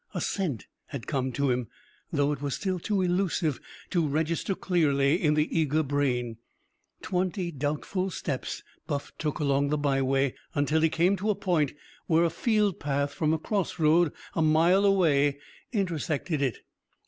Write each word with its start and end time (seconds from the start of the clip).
A 0.15 0.19
scent 0.19 0.65
had 0.87 1.05
come 1.05 1.31
to 1.33 1.51
him, 1.51 1.67
though 2.11 2.31
it 2.31 2.41
was 2.41 2.55
still 2.55 2.79
too 2.79 3.03
elusive 3.03 3.59
to 3.91 4.07
register 4.07 4.55
clearly 4.55 5.21
in 5.21 5.35
the 5.35 5.55
eager 5.55 5.83
brain. 5.83 6.37
Twenty 7.03 7.51
doubtful 7.51 8.09
steps 8.09 8.63
Buff 8.87 9.11
took 9.19 9.37
along 9.37 9.69
the 9.69 9.77
byway, 9.77 10.33
until 10.55 10.81
he 10.81 10.89
came 10.89 11.15
to 11.17 11.29
a 11.29 11.35
point 11.35 11.73
where 12.07 12.23
a 12.23 12.31
field 12.31 12.79
path 12.79 13.13
from 13.13 13.31
a 13.31 13.37
cross 13.37 13.77
road 13.77 14.11
a 14.33 14.41
mile 14.41 14.85
away 14.85 15.37
intersected 15.71 16.41
it. 16.41 16.61